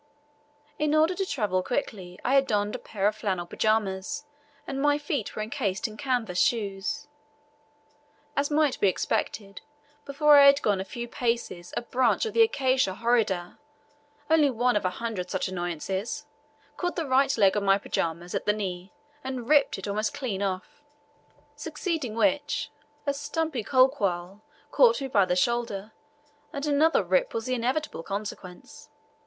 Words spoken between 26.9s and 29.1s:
rip was the inevitable consequence.